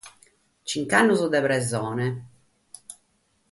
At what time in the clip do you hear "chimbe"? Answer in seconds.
0.71-0.95